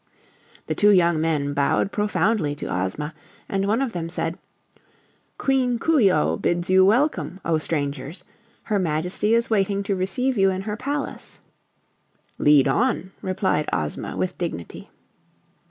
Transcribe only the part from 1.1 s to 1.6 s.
men